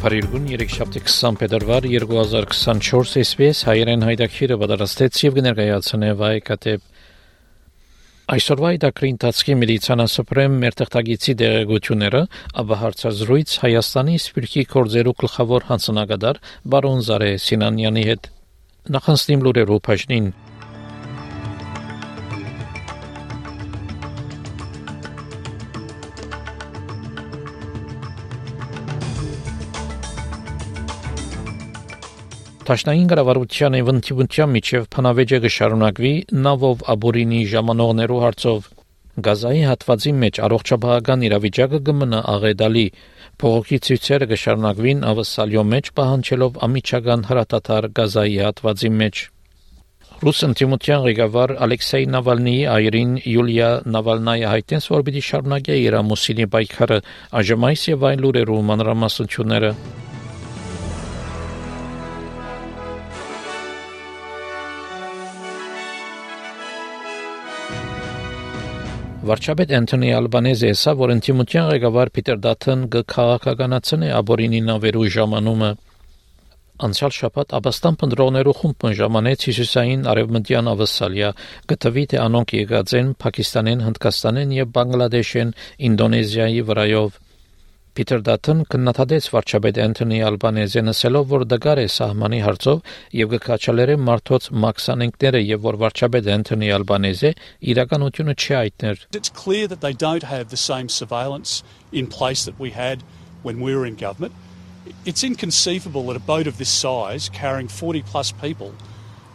[0.00, 6.86] Փարիգուն 3-7 փետրվար 2024 SPS հայրեն հայդակիրը պատրաստեց եւ կներկայացնե վայկատեպ
[8.32, 12.22] Այսօրվա իդակրի ընթացքի միլիցանասպրեմ մեր տեխտագիցի դեղեցությունները,
[12.62, 16.40] ապա հարցազրույց Հայաստանի սպիրկի կորձերու գլխավոր հանձնագետար
[16.76, 18.30] բարոն Զարե Սինանյանի հետ
[18.96, 20.32] նախանցնիմ լուրերով բաժնին
[32.70, 36.10] Տաշնային կառավարության եւ ընդդիմության միջև փանավեճը կշարունակվի
[36.44, 38.68] նավով աբորինի ժամանողներու հարցով։
[39.26, 42.84] Գազայի հատվածի մեջ առողջապահական իրավիճակը կմնա աղեդալի։
[43.42, 49.24] Փողոքի ցույցերը կշարունակվին ավսալյո մեջ պահանջելով ամիջական հրատատար գազայի հատվածի մեջ։
[50.20, 57.00] Ռուս ընդդիմության ղեկավար Ալեքսեյ Նավալնիի այրին Յուլիա Նավալնայը հայտնեց, որ պիտի շարունակի իր ամուսինի պայքարը
[57.40, 59.72] այժմ այս եւ այլ լուրերու մանրամասնությունները
[69.30, 75.68] Վարչապետ Անթոնի Ալբանեզը ասա, որ ինտիմության ղեկավար Պիտեր Դաթն կքաղաքականացնի աբորինի նավերու ժամանումը
[76.86, 81.30] Անցյալ շաբաթ Աբաստան փնդրողներու խումբը ժամանեց Հիսուսային արևմտյան ավսալիա
[81.72, 85.54] գտվի թե անոնք եկած են Պակիստանեն, Հնդկաստանեն եւ Բանգլադեշեն
[85.90, 87.20] Ինդոնեզիայի վրայով
[88.00, 92.78] Պիտեր Դաթն կննադատեց վարչապետ Անթոնի Ալբանեզին ասելով, որ դգար է սահմանի հարցով
[93.18, 97.32] եւ կքաչալերը մարդոց մաքսանենքները եւ որ վարչապետ Անթոնի Ալբանեզը
[97.74, 101.60] իրականությունը չի այտներ։ It's clear that they don't have the same surveillance
[101.92, 103.04] in place that we had
[103.42, 104.32] when we were in government.
[105.04, 108.72] It's inconceivable that a boat of this size carrying 40 plus people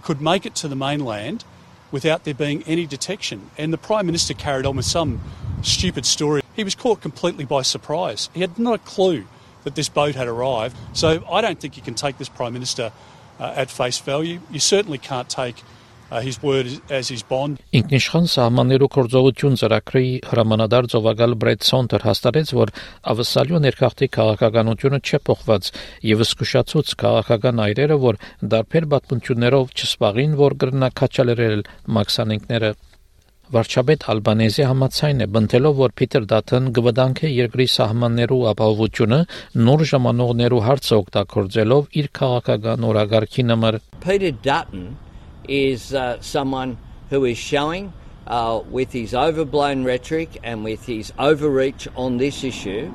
[0.02, 1.46] could make it to the mainland
[1.92, 3.50] without there being any detection.
[3.58, 5.22] And the Prime Minister carried on with some
[5.62, 6.42] stupid story.
[6.56, 8.30] He was caught completely by surprise.
[8.34, 9.26] He had not a clue
[9.64, 10.78] that this boat had arrived.
[10.94, 12.92] So I don't think you can take this Prime Minister
[13.40, 14.40] uh, at face value.
[14.52, 15.64] You certainly can't take
[16.22, 17.60] his word as his bond.
[17.76, 22.74] Ինքնիշխան սահմաններու կորձողություն ծրագրի հրամանադար ծովագալ Բրեդ Սոնտեր հաստատեց, որ
[23.16, 25.72] ավսալյո ներքախտի քաղաքականությունը չէ փոխված
[26.12, 28.20] եւ զսկուշացուց քաղաքական այրերը, որ
[28.56, 31.66] դարբեր պատմություններով չսպաղին, որ գրնակաչալերել
[32.00, 32.76] մաքսանենքները
[33.54, 39.22] Վարչապետ Ալբանեզի համաձայն է բնտելով, որ Փիթեր Դաթն գվդանք է երկրի սահմաններու ապահովությունը
[39.70, 44.88] նոր ժամանողներու հարցը օգտագործելով իր քաղաքական օրագարկի նմր Peter Dutton
[45.48, 46.78] is uh, someone
[47.10, 47.94] who is showing
[48.28, 52.92] uh, with his overblown rhetoric and with his overreach on this issue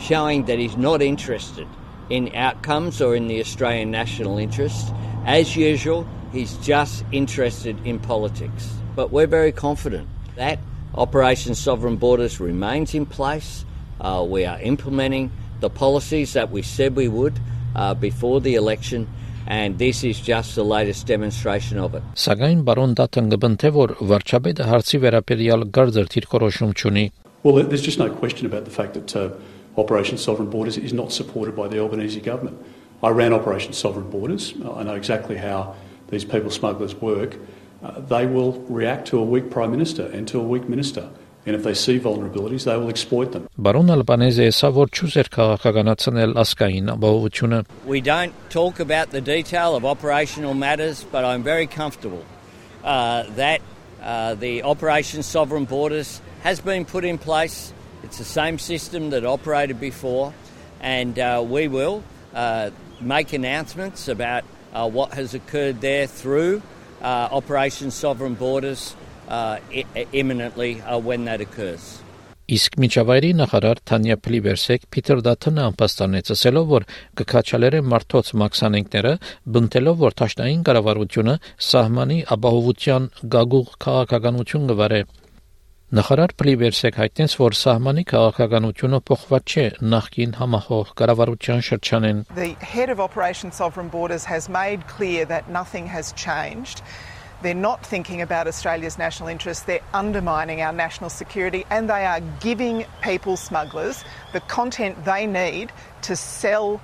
[0.00, 1.66] showing that he's not interested
[2.08, 4.92] in outcomes or in the Australian national interest
[5.26, 10.58] as usual he's just interested in politics but we're very confident that
[10.94, 13.64] Operation Sovereign Borders remains in place.
[14.00, 15.30] Uh, we are implementing
[15.60, 17.38] the policies that we said we would
[17.76, 19.08] uh, before the election
[19.47, 22.03] And this is just the latest demonstration of it.
[22.15, 27.05] Սակայն բարոն Դատն գբնթե որ վարչապետը հարցի վերաբերյալ գարձր թիրքորոշում չունի։
[27.43, 29.31] Well, there's just no question about the fact that uh,
[29.75, 32.55] Operation Sovereign Borders is not supported by the Albanese government.
[33.03, 34.53] I ran Operation Sovereign Borders.
[34.63, 35.75] I know exactly how
[36.09, 37.35] these people smugglers work.
[37.83, 41.09] uh, they will react to a weak prime minister and to a weak minister.
[41.47, 43.49] And if they see vulnerabilities, they will exploit them.
[43.59, 49.83] Բարոն Ալբանեզը ասա, որ չուզեր քաղաքականացնել ասկային ապահովությունը։ We don't talk about the detail of
[49.83, 52.23] operational matters, but I'm very comfortable
[52.83, 53.59] uh, that
[54.01, 57.73] uh, the Operation Sovereign Borders has been put in place.
[58.03, 60.33] It's the same system that operated before,
[60.79, 62.03] and uh, we will
[62.33, 62.71] uh,
[63.01, 64.43] make announcements about
[64.73, 66.61] uh, what has occurred there through
[67.01, 69.06] uh, Operation Sovereign Borders uh,
[70.12, 72.02] imminently uh, when that occurs.
[72.48, 76.86] Իսկ միջավայրի նախարար Թանյա Փլիվերսեկ Փիթեր Դաթոնը ամփոստանեց ասելով, որ
[77.20, 79.12] կքաչալերը մարդոց մաքսանենքները
[79.56, 81.34] բնտելով, որ ճաշնային կառավարությունը
[81.68, 85.02] սահմանի ապահովության գագուղ քաղաքականություն կվարե
[85.88, 93.00] Նախարար Պլիվերսեկ հայտնեց, որ սահմանի քաղաքականությունը փոխված չէ նախկին համախոհ կառավարության շրջանեն։ The head of
[93.00, 96.84] Operation Sovereign Borders has made clear that nothing has changed.
[97.41, 99.65] They're not thinking about Australia's national interests.
[99.65, 105.71] They're undermining our national security and they are giving people smugglers the content they need
[106.03, 106.79] to sell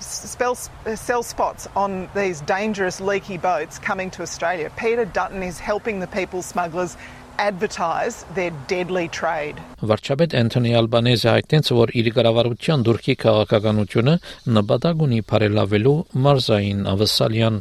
[0.00, 4.70] spell, sell spots on these dangerous leaky boats coming to Australia.
[4.76, 6.96] Peter Dutton is helping the people smugglers
[7.38, 9.56] advertise their deadly trade.
[9.80, 14.14] Վարչապետ Անթոնի Ալբանեզը հայտնեց, որ իր կառավարության դուրքի քաղաքականությունը
[14.58, 15.96] նպատակ ունի բարելավելու
[16.26, 17.60] մարզային ավսալյան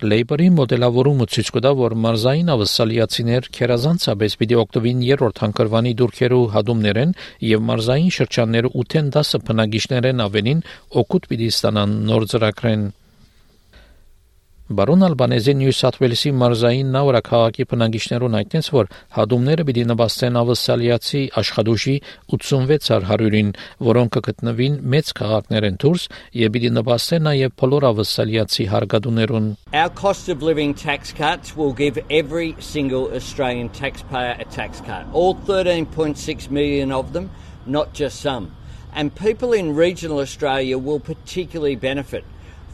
[0.00, 7.12] Լեյբերի մոդելավորումը ցույց կտա, որ մարզային ավսալիացիներ քերազանցապես պիտի օգտվին երրորդ հանգրվանի դուրքերու հադումներեն
[7.48, 10.64] եւ մարզային շրջանները 8-10 բնակիչներեն ավելին
[11.04, 12.88] օգուտ պիտի ստանան նոր ծրագրեն
[14.70, 21.22] Բարոն Ալբանեզի Նյու Սաթ Ուելսի մարզային նավրա քաղաքի բնակիչներուն հայտնեց, որ հադումները պիտի նվաստեն ավսալիացի
[21.40, 21.94] աշխատուժի
[22.36, 23.50] 86-100-ին,
[23.88, 26.06] որոնք կգտնվին մեծ քաղաքներեն դուրս
[26.42, 31.98] եւ պիտի նվաստեն նաեւ բոլոր ավսալիացի հարգադուներուն։ Our cost of living tax cuts will give
[32.06, 35.02] every single Australian taxpayer a tax cut.
[35.12, 37.32] All 13.6 million of them,
[37.66, 38.52] not just some.
[38.94, 42.22] And people in regional Australia will particularly benefit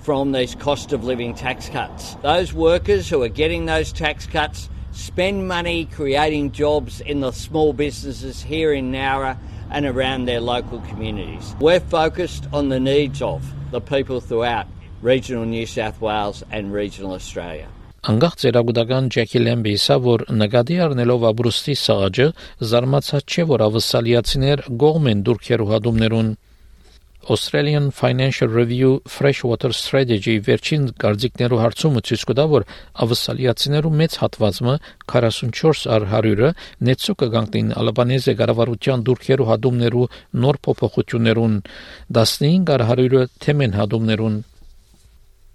[0.06, 2.14] from these cost of living tax cuts.
[2.22, 7.72] Those workers who are getting those tax cuts spend money creating jobs in the small
[7.72, 9.36] businesses here in Nowra
[9.68, 11.56] and around their local communities.
[11.58, 13.42] We're focused on the needs of
[13.72, 14.68] the people throughout
[15.02, 17.66] regional New South Wales and regional Australia.
[18.06, 22.26] Անգախ ծերագուտական Ջեքի Լեմբիսա, որ նկատի առնելով Աբրուստի սաղաջը,
[22.70, 26.28] զարմացած չէ, որ ավսալիացիներ գողմ են դուրքերու հադումներուն
[27.28, 32.66] Australian Financial Review Freshwater Strategy վերջին գարձիկներու հարցումը ցույց կտա, որ
[33.02, 34.76] ավսալիացիներու մեծ հատվածը
[35.10, 36.50] 44 առ 100-ը
[36.86, 40.10] նեցու կգանքնին Ալբանեզե գարավարության դուրքերու հադումներու
[40.46, 41.56] նոր փոփոխություններուն
[42.20, 44.38] 15 առ 100-ը թեմեն հադումներուն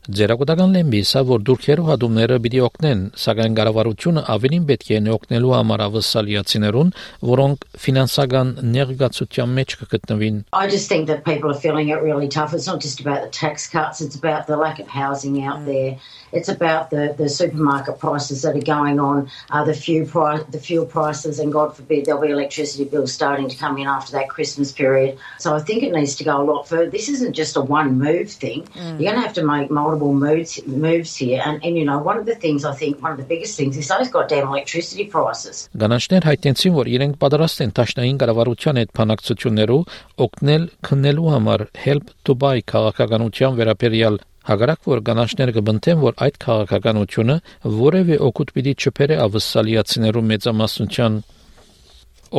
[0.09, 6.89] Ձերակոտական լեմբիսա, որ դուրքերու հադումները պիտի օգնեն, սակայն կառավարությունը ավելին պետք է օգնելու համար ավսալիացիներուն,
[7.29, 12.55] որոնք ֆինանսական ներգացության մեջ կգտնվին։ I just think that people are feeling it really tough.
[12.55, 15.99] It's not just about the tax cuts, it's about the lack of housing out there.
[16.31, 20.59] It's about the, the supermarket prices that are going on, uh, the fuel price, the
[20.59, 24.29] fuel prices, and God forbid there'll be electricity bills starting to come in after that
[24.29, 25.19] Christmas period.
[25.37, 26.89] So I think it needs to go a lot further.
[26.89, 28.63] This isn't just a one move thing.
[28.63, 28.99] Mm.
[28.99, 31.41] You're going to have to make multiple moves moves here.
[31.45, 33.77] And, and you know, one of the things I think one of the biggest things
[33.77, 35.67] is those goddamn electricity prices.
[35.75, 42.35] Գանաչներ հայտնեցին, որ իրենք պատրաստ են տաշնային կառավարության հետ բանակցություններով օգնել քննելու համար Help to
[42.35, 47.35] Buy քաղաքականության վերաբերյալ Հակառակ որ կանանչները կբնթեն, որ այդ քաղաքականությունը
[47.77, 51.19] որևէ օգուտ պիտի չբերե ավսալիացիներու մեծամասնության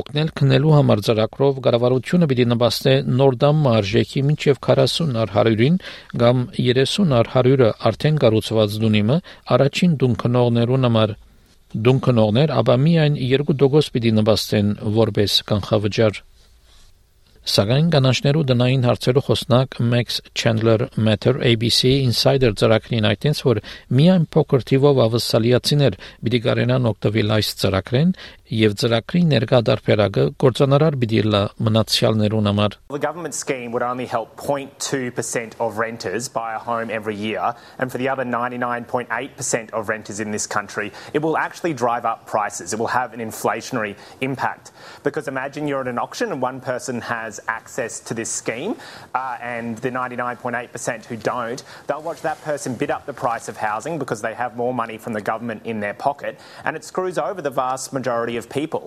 [0.01, 5.77] օգնել քնելու համար ծրագրով կառավարությունը պիտի նպաստե նոր դամ մարժեքի մինչև 40 առ 100-ին
[6.23, 9.21] կամ 30 առ 100-ը արդեն կառուցված դունիմը
[9.59, 11.15] առաջին դուն քնողներուն համար
[11.73, 16.21] դուն քնողներ, ապա միայն 2% պիտի նպաստեն որպես կանխավճար
[17.43, 23.61] Սակայն կանանչներու դնային հարցերու խոսնակ Max Chandler Matter ABC Insider ծրագրին այդտենց որ
[23.99, 28.15] միայն փոքր թիվով ավսալիացիներ պիտի կարենան օգտվել այս ծրագրեն
[28.52, 34.38] եւ ծրագրի ներկա դարբերակը կորցանարար պիտի լա մնացյալներուն համար The government scheme would only help
[34.38, 40.22] 0.2% of renters buy a home every year and for the other 99.8% of renters
[40.22, 44.72] in this country it will actually drive up prices it will have an inflationary impact
[45.04, 48.78] because imagine you're at an auction and one person has access to this scheme
[49.14, 53.58] uh, and the 99.8% who don't they'll watch that person bid up the price of
[53.58, 57.18] housing because they have more money from the government in their pocket and it screws
[57.18, 58.85] over the vast majority of of people.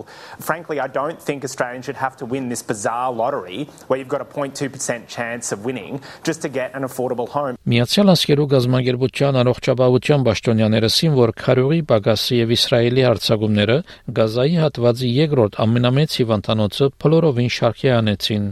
[0.50, 4.22] Frankly, I don't think Australians should have to win this bizarre lottery where you've got
[4.22, 7.56] a 0.2% chance of winning just to get an affordable home.
[7.72, 13.78] Միացյալ Աշխարհի գազագերբության առողջապահության պաշտոնյաները ասին, որ քարյուղի բագասի եւ Իսրայելի հարձակումները
[14.20, 18.46] Գազայի հատվածի երկրորդ ամենամեծ հիվանդանոցը փլորովին շարքի անեցին։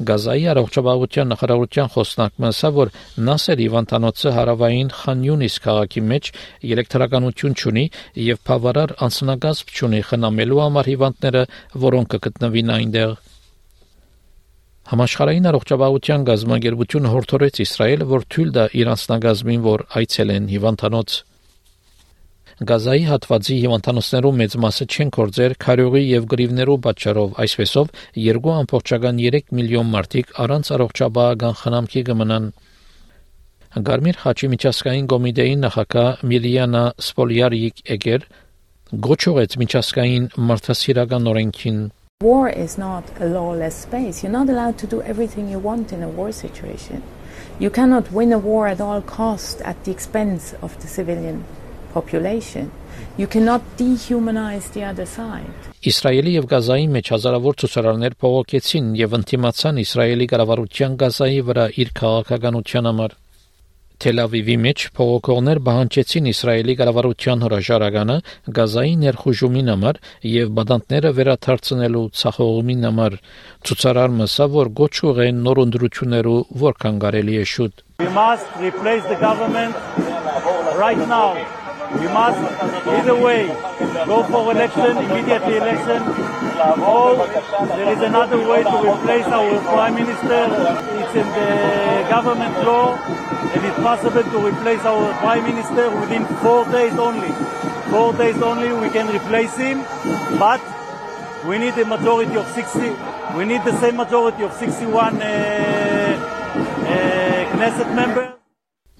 [0.00, 2.90] Գազայի առողջապահության նախարարության խոսնակն ասա, որ
[3.20, 6.30] Նասեր Իվանտանոցը հարավային Խան Յունիս քաղաքի մեջ
[6.70, 7.84] էլեկտրականություն ունի
[8.30, 11.42] եւ բավարար անսնագազբ ունի խնամելու համար հիվանդները,
[11.84, 13.12] որոնք կգտնվին այնտեղ։
[14.90, 21.20] Համաշխարհային առողջապահության գազագերբությունը հորդորեց Իսրայելը, որ թույլ տա իր անձնագազմին, որ այցելեն հիվանդանոց
[22.60, 30.34] Գազայի հատվածի հիվանդանոցներում մեծ մասը չեն կորձեր քարյուղի եւ գրիվներու պատճառով այսպեսով 2.3 միլիոն մարդիկ
[30.44, 32.50] առանց առողջապահական խնամքի կմնան
[33.86, 38.28] Գարմիր Խաչի միջազգային կոմիտեի նախակահ Միլիանա Սպոլյարիկ Էգեր
[39.08, 41.80] գոչուեց միջազգային մարդասիրական օրենքին
[42.20, 44.22] War is not a lawless space.
[44.22, 47.00] You're not allowed to do everything you want in a war situation.
[47.58, 51.40] You cannot win a war at all cost at the expense of the civilian
[51.96, 52.70] population.
[53.16, 55.50] You cannot dehumanize the other side.
[55.90, 62.88] Իսրայելի եւ Գազայի մեջ հազարավոր ցուցարարներ փողոքեցին եւ ընտիմացան Իսրայելի կառավարության Գազայի վրա իր քաղաքականության
[62.90, 63.18] համար։
[64.00, 68.16] Թել Ավիվի մեջ փողոքողներ բանջեցին Իսրայելի կառավարության հրաժարականը
[68.58, 73.18] Գազայի ներխուժումին համար եւ բադանտները վերաթարցնելու ցախողումին համար։
[73.68, 79.20] Ցուցարար մսա որ գոչ ուղեն նոր ընդրություններու որքան կարելի է շուտ։ We must replace the
[79.20, 79.76] government
[80.80, 81.36] right now.
[81.98, 82.38] We must
[82.86, 83.48] either way
[84.06, 86.02] go for election, immediately election,
[86.80, 87.16] or
[87.76, 90.40] there is another way to replace our prime minister.
[91.00, 96.64] It's in the government law and it's possible to replace our prime minister within four
[96.66, 97.32] days only.
[97.90, 99.82] Four days only we can replace him,
[100.38, 100.60] but
[101.46, 102.78] we need a majority of 60.
[103.36, 105.26] We need the same majority of 61 uh,
[106.54, 108.39] uh, Knesset members.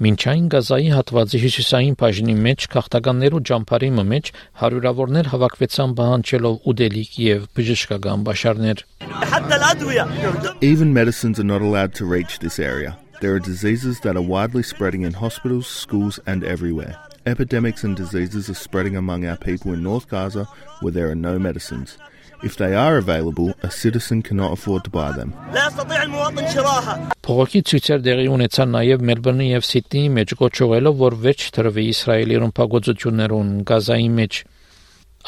[0.00, 4.30] Մինչ այն Գազայի հատվածի հյուսիսային բաժնի մեջ քաղաքականներու ջամփարի մեջ
[4.60, 8.80] հարյուրավորներ հավաքվեցան բանջելով ուդելիք եւ բժշկական բաշարներ։
[10.70, 12.96] Even medicines are not allowed to reach this area.
[13.20, 16.96] There are diseases that are widely spreading in hospitals, schools, and everywhere.
[17.26, 20.48] Epidemics and diseases are spreading among our people in North Gaza
[20.80, 21.98] where there are no medicines.
[22.42, 25.34] If they are available, a citizen cannot afford to buy them.
[27.26, 33.52] Փողոքի ցույցեր դեղի ունեցան նաև Մելբուրնի եւ Սիդնեի մեջ գոչողելով, որ վերջ տրվի Իսրայելի ռմբագործություններուն
[33.70, 34.40] Գազայի մեջ։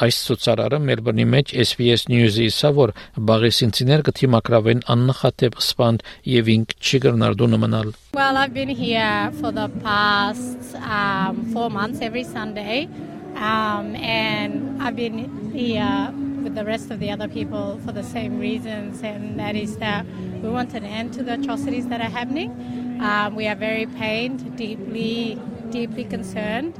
[0.02, 2.94] Այս ցուցարարը Մելբուրնի մեջ SBS News-ի ասա, որ
[3.28, 9.68] բաղեսինցիներ կթիմակրավեն աննախադեպ սպանդ եւ ինք չի գրնարդու նմանալ։ Well, I've been here for the
[9.84, 12.88] past um, four months every Sunday,
[13.36, 16.08] um, and I've been here
[16.42, 20.04] with the rest of the other people for the same reasons, and that is that
[20.42, 22.50] we want an end to the atrocities that are happening.
[23.00, 25.38] Um, we are very pained, deeply,
[25.70, 26.74] deeply concerned,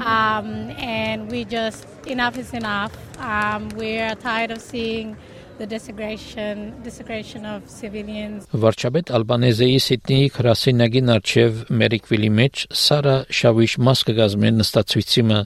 [0.00, 2.92] um, and we just enough is enough.
[3.20, 5.16] Um, we are tired of seeing
[5.58, 8.46] the desecration desecration of civilians.
[8.54, 15.40] Վարչապետ Ալբանեզեի Սիդնեի քրասենագին արչև Մերիկվիլի մեջ Սարա Շավիշ մաս կգազմեն նստածույցիմը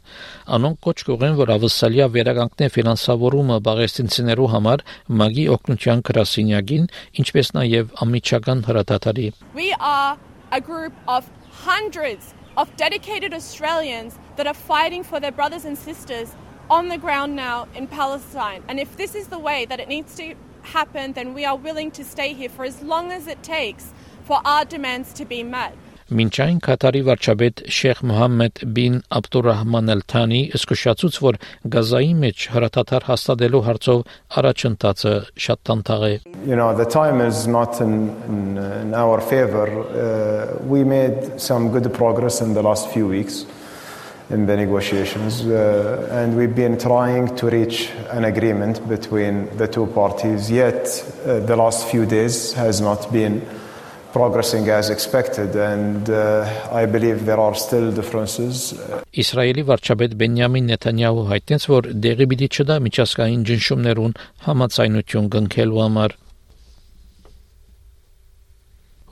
[0.57, 4.85] անոնք կոչ կողեն որ ավսալիա վերագանքնե ֆինանսավորումը բաղեստինցիներու համար
[5.23, 6.87] մագի օգնության քրասենյակին
[7.25, 10.21] ինչպես նաև ամիջական հրատատարի We are
[10.53, 11.33] a group of
[11.65, 16.37] hundreds of dedicated Australians that are fighting for their brothers and sisters
[16.71, 18.63] on the ground now in Palestine.
[18.69, 21.91] And if this is the way that it needs to happen, then we are willing
[21.93, 23.93] to stay here for as long as it takes
[24.25, 25.75] for our demands to be met.
[26.13, 31.39] Մինչ այն Կատարի վարչապետ Շեխ Մուհամմեդ բին Աբդուրրահման Ալ-Թանի սկսուշացուց որ
[31.73, 34.03] Գազայի մեջ հրատատար հաստատելու հարցով
[34.43, 35.15] առաջընթացը
[35.47, 36.13] շատ տանտաղ է
[36.51, 41.71] You know the time is not in, in, in our favor uh, we made some
[41.73, 43.47] good progress in the last few weeks
[44.33, 49.87] in the negotiations, uh, and we've been trying to reach an agreement between the two
[49.89, 50.51] parties.
[50.51, 50.89] Yet,
[51.27, 53.43] uh, the last few days has not been
[54.13, 58.73] progressing as expected, and uh, I believe there are still differences.
[59.13, 66.17] Իսրայելի վարչապետ Բենյամին Նեթանյահու հայտնեց, որ դեղի պիտի չդա միջազգային ճնշումներուն համացայնություն կնքելու համար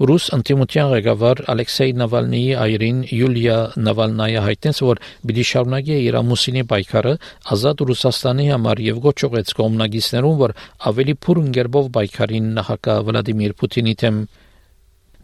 [0.00, 7.12] Ռուս անտիմության ղեկավար Ալեքսեյ Նավալնիի այրին Յուլիա Նավալնայը հայտնեց, որ պիտի շարունակի իր ամուսինի պայքարը
[7.56, 10.54] ազատ Ռուսաստանի համար եւ գոչողեց կոմնագիստներուն, որ
[10.88, 14.22] ավելի փուրն գերբով պայքարին նախագահ Վլադիմիր Պուտինի դեմ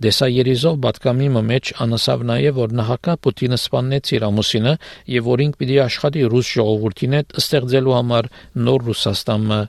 [0.02, 4.74] Դեսայերիզով պատկամի մեջ անասավ նաև որ նահակա Պուտինը սպանեց իր ամուսինը
[5.14, 8.30] եւ որ ինք պիտի աշխատի ռուս ժողովրդին հետ ստեղծելու համար
[8.66, 9.60] նոր Ռուսաստանը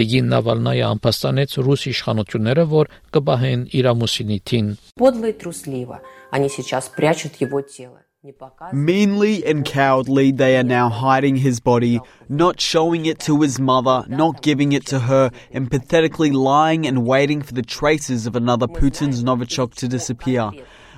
[0.00, 4.68] Դեգին Նավալնայը անփաստանեց ռուս իշխանությունները որ կբահեն իր ամուսինի թին
[5.00, 8.04] Подло и трусливо они сейчас прячут его тело
[8.73, 14.05] Meanly and cowardly, they are now hiding his body, not showing it to his mother,
[14.07, 18.67] not giving it to her, and pathetically lying and waiting for the traces of another
[18.67, 20.51] Putin's Novichok to disappear.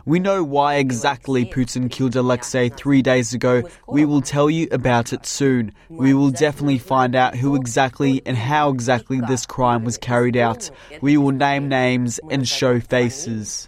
[0.05, 3.63] We know why exactly Putin killed Alexei three days ago.
[3.89, 5.73] We will tell you about it soon.
[5.89, 10.71] We will definitely find out who exactly and how exactly this crime was carried out.
[11.01, 13.67] We will name names and show faces.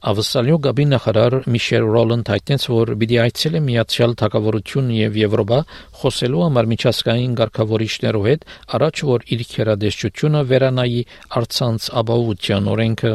[0.00, 5.58] Ավսալյո գաբի նախարար Միշել Ռոլանդ հայտնեց, որ պիտի այցելե Միացյալ Թագավորություն եւ Եվրոպա
[6.00, 8.46] խոսելու համար միջազգային ղեկավարիչներով հետ,
[8.80, 11.02] առաջ որ իր քերադեշչությունը վերանայի
[11.42, 13.12] արցանց ապահովության օրենքը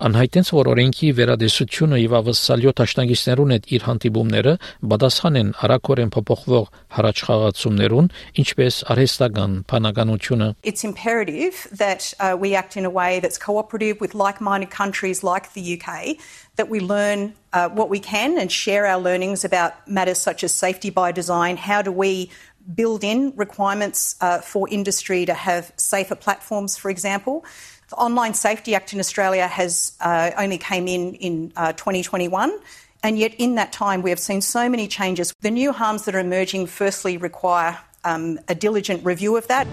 [0.00, 4.54] Անհայտեց, որ օրենքի վերադեսությունը եւ ավսալյո տաշնագիստներուն հետ իր հանդիպումները
[4.92, 8.08] պատասխան են արակորեն փոփոխվող հարաճխաղացումներուն,
[8.40, 14.16] ինչպես արհեստական բանականությունը։ It's imperative that uh, we act in a way that's cooperative with
[14.16, 16.16] like-minded countries like the UK,
[16.56, 20.54] that we learn uh, what we can and share our learnings about matters such as
[20.54, 21.56] safety by design.
[21.56, 22.30] How do we
[22.74, 27.44] build in requirements uh, for industry to have safer platforms, for example?
[27.88, 32.52] The Online Safety Act in Australia has uh, only came in in uh, 2021.
[33.02, 35.34] And yet, in that time, we have seen so many changes.
[35.40, 39.66] The new harms that are emerging, firstly, require um, a diligent review of that.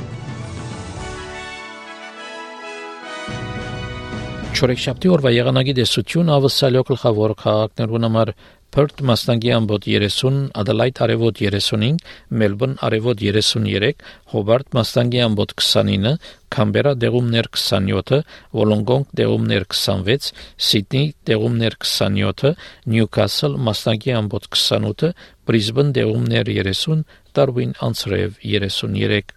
[4.57, 8.29] Չորեքշաբթի օրվա եղանակի դեսություն ավսալյո գլխավոր քաղաքներուն համար
[8.73, 11.99] Perth մասնագի ամբոտ 30, Adelaide արևոտ 35,
[12.41, 14.01] Melbourne արևոտ 33,
[14.33, 16.15] Hobart մասնագի ամբոտ 29,
[16.57, 18.23] Canberra դեղումներ 27,
[18.57, 22.55] Wollongong դեղումներ 26, Sydney դեղումներ 27,
[22.97, 25.13] Newcastle մասնագի ամբոտ 28,
[25.45, 27.05] Brisbane դեղումներ 30,
[27.37, 29.36] Darwin անցրև 33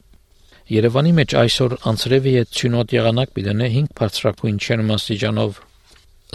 [0.70, 5.60] Երևանի մեջ այսօր անցրևի հետ ցյունոտ եղանակ պիտենե 5 բարձրակույն չերմաստիճանով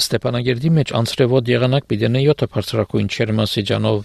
[0.00, 4.04] Ստեփանագերդի մեջ անցրևոտ եղանակ պիտենե 7 բարձրակույն չերմաստիճանով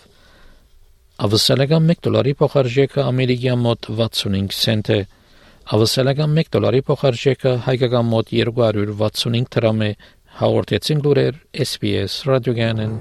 [1.26, 5.00] Ավսալական 1 դոլարի փոխարժեքը ամերիկյան մոտ 65 سنت է
[5.78, 9.92] Ավսալական 1 դոլարի փոխարժեքը հայկական մոտ 265 դրամ է
[10.42, 13.00] հաղորդեցին լուրեր SPS ռադիոգանեն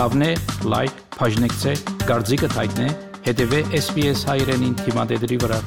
[0.00, 0.28] Հավնե,
[0.72, 1.72] լայք, բաժնեկցե,
[2.08, 2.88] դարձիկը թայտնե,
[3.28, 5.58] հետեւե SPS հայրենին թիմադեդի վրա։